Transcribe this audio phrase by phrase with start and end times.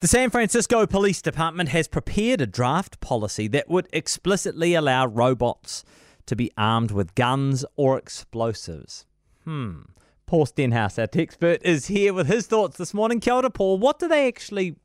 [0.00, 5.84] The San Francisco Police Department has prepared a draft policy that would explicitly allow robots
[6.26, 9.06] to be armed with guns or explosives.
[9.42, 9.80] Hmm.
[10.24, 13.18] Paul Stenhouse, our expert, is here with his thoughts this morning.
[13.18, 13.78] Kia ora, Paul.
[13.78, 14.76] What do they actually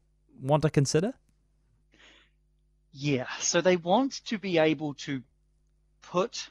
[0.41, 1.13] want to consider?
[2.91, 5.21] Yeah, so they want to be able to
[6.01, 6.49] put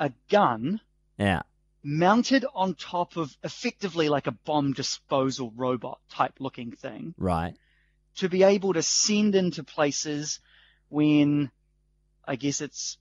[0.00, 0.80] a gun
[1.18, 1.42] Yeah.
[1.84, 7.54] mounted on top of effectively like a bomb disposal robot type looking thing Right.
[8.16, 10.40] To be able to send into places
[10.88, 11.50] when
[12.24, 12.98] I guess it's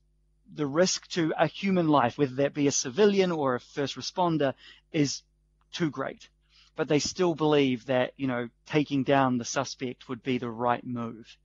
[0.54, 4.54] the risk to a human life, whether that be a civilian or a first responder,
[4.92, 5.24] is
[5.72, 6.30] too great.
[6.76, 10.86] But they still believe that, you know, taking down the suspect would be the right
[10.86, 11.38] move.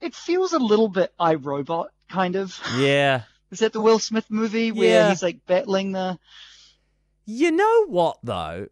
[0.00, 2.58] It feels a little bit iRobot, kind of.
[2.78, 3.22] Yeah.
[3.50, 5.08] Is that the Will Smith movie where Yeah.
[5.08, 6.18] he's like battling the
[7.26, 8.68] You know what, though?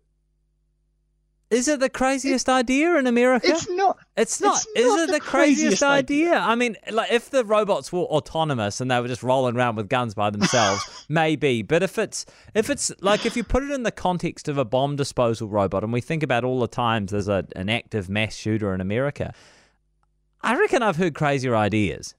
[1.51, 3.49] Is it the craziest idea in America?
[3.49, 3.97] It's not.
[4.19, 4.63] It's not.
[4.75, 6.27] It's Is it the craziest, craziest idea?
[6.33, 6.39] idea.
[6.41, 9.89] I mean, like if the robots were autonomous and they were just rolling around with
[9.89, 11.63] guns by themselves, maybe.
[11.63, 14.65] But if it's if it's like if you put it in the context of a
[14.67, 18.35] bomb disposal robot, and we think about all the times there's a, an active mass
[18.35, 19.33] shooter in America,
[20.43, 22.15] I reckon I've heard crazier ideas.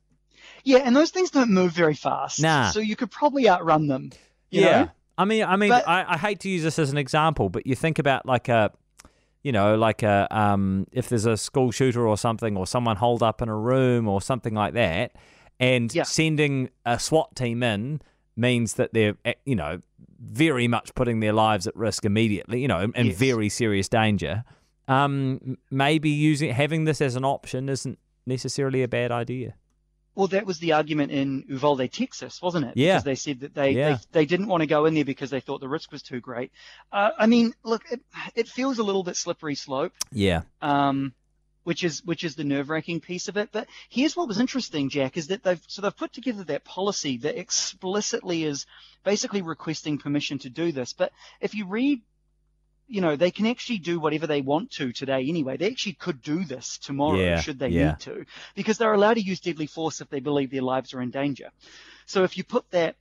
[0.64, 2.42] Yeah, and those things don't move very fast.
[2.42, 2.72] Nah.
[2.72, 4.10] So you could probably outrun them.
[4.50, 4.90] you know?
[5.18, 7.68] I mean, I mean, But- I, I hate to use this as an example, but
[7.68, 8.72] you think about like a,
[9.44, 13.24] you know, like a um, if there's a school shooter or something, or someone holed
[13.24, 15.14] up in a room or something like that,
[15.60, 16.04] and Yeah.
[16.04, 18.02] sending a SWAT team in
[18.36, 19.80] means that they're, eh, you know,
[20.20, 23.18] very much putting their lives at risk immediately, you know, in Yes.
[23.18, 24.44] very serious danger.
[24.88, 29.54] Um, maybe using having this as an option isn't necessarily a bad idea.
[30.20, 32.74] Well, that was the argument in Uvalde, Texas, wasn't it?
[32.76, 32.96] Yeah.
[32.96, 33.94] Because they said that they, Yeah.
[33.94, 36.20] they, they didn't want to go in there because they thought the risk was too
[36.20, 36.52] great.
[36.92, 38.02] Uh, I mean, look, it,
[38.36, 40.42] it feels a little bit slippery slope, Yeah.
[40.62, 41.14] um,
[41.64, 43.48] which is which is the nerve wracking piece of it.
[43.54, 47.16] But here's what was interesting, Jack, is that they've so they've put together that policy
[47.20, 48.66] that explicitly is
[49.06, 50.92] basically requesting permission to do this.
[50.92, 52.02] But if you read
[52.90, 55.58] you know, they can actually do whatever they want to today anyway.
[55.58, 57.92] They actually could do this tomorrow Yeah, should they yeah.
[57.92, 61.02] need to, because they're allowed to use deadly force if they believe their lives are
[61.02, 61.52] in danger.
[62.08, 62.96] So if you put that,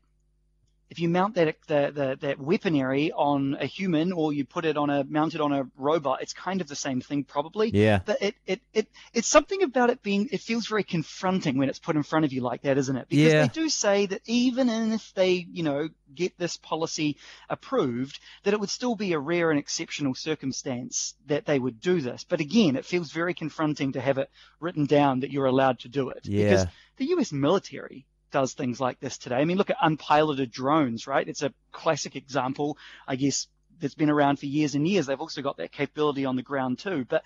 [0.90, 4.76] if you mount that the, the, that weaponry on a human or you put it
[4.78, 7.70] on a mounted on a robot, it's kind of the same thing probably.
[7.70, 8.00] Yeah.
[8.04, 11.78] But it, it, it it's something about it being it feels very confronting when it's
[11.78, 13.06] put in front of you like that, isn't it?
[13.08, 13.42] Because Yeah.
[13.42, 15.88] they do say that even if they, you know,
[16.18, 17.16] get this policy
[17.48, 22.00] approved, that it would still be a rare and exceptional circumstance that they would do
[22.00, 22.24] this.
[22.28, 24.30] But again, it feels very confronting to have it
[24.60, 26.20] written down that you're allowed to do it.
[26.24, 26.50] Yeah.
[26.50, 29.36] Because the US military does things like this today.
[29.36, 31.26] I mean, look at unpiloted drones, right?
[31.26, 33.46] It's a classic example, I guess,
[33.80, 35.06] that's been around for years and years.
[35.06, 37.06] They've also got that capability on the ground too.
[37.08, 37.22] But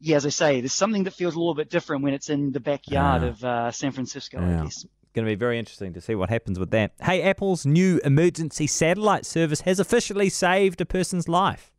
[0.00, 2.52] yeah, as I say, there's something that feels a little bit different when it's in
[2.52, 3.26] the backyard Ah.
[3.28, 4.60] of uh, San Francisco, Yeah.
[4.60, 4.84] I guess.
[5.16, 6.92] Going to be very interesting to see what happens with that.
[7.00, 11.72] Hey, Apple's new emergency satellite service has officially saved a person's life.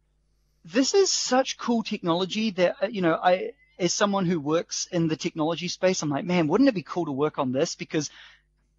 [0.65, 5.07] this is such cool technology that uh, you know I as someone who works in
[5.07, 8.09] the technology space I'm like man wouldn't it be cool to work on this because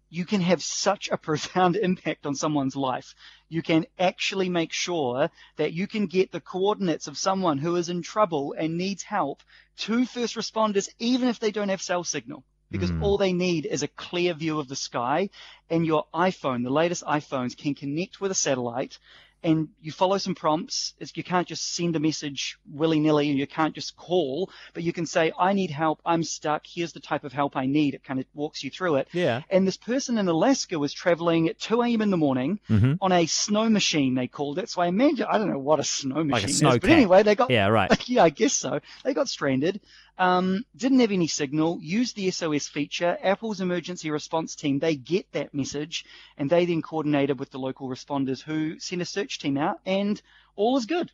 [0.09, 3.15] you can have such a profound impact on someone's life
[3.47, 7.87] you can actually make sure that you can get the coordinates of someone who is
[7.87, 9.41] in trouble and needs help
[9.77, 13.01] to first responders even if they don't have cell signal because Mm.
[13.01, 15.29] all they need is a clear view of the sky
[15.69, 18.97] and your iPhone the latest iPhones can connect with a satellite
[19.41, 20.93] and you follow some prompts.
[20.99, 24.83] It's, you can't just send a message willy nilly and you can't just call, but
[24.83, 26.01] you can say, I need help.
[26.05, 26.63] I'm stuck.
[26.67, 27.93] Here's the type of help I need.
[27.93, 29.07] It kind of walks you through it.
[29.13, 29.43] Yeah.
[29.49, 32.01] And this person in Alaska was traveling at 2 a.m.
[32.01, 32.95] in the morning Mm-hmm.
[32.99, 34.69] on a snow machine, they called it.
[34.69, 36.89] So I imagine, I don't know what a snow Like a machine snow is, but
[36.89, 38.09] anyway, they got, Yeah, right.
[38.09, 38.81] yeah, I guess so.
[39.05, 39.79] They got stranded.
[40.19, 41.79] Um, didn't have any signal.
[41.81, 43.17] Used the SOS feature.
[43.23, 46.05] Apple's emergency response team they get that message,
[46.37, 50.21] and they then coordinated with the local responders who sent a search team out, and
[50.57, 51.11] all is good.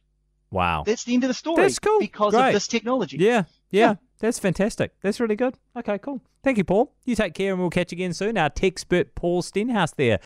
[0.52, 0.84] Wow.
[0.86, 1.62] That's the end of the story.
[1.62, 2.00] That's cool.
[2.00, 2.48] because Great.
[2.48, 3.18] of this technology.
[3.18, 3.96] Yeah, yeah, Yeah.
[4.20, 4.94] That's fantastic.
[5.02, 5.56] That's really good.
[5.76, 6.22] Okay, cool.
[6.42, 6.94] Thank you, Paul.
[7.04, 8.38] You take care and we'll catch you again soon.
[8.38, 10.20] Our tech expert, Paul Stenhouse, there.